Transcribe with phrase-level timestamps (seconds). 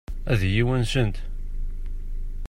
[0.31, 1.17] Ad iyi-wansent?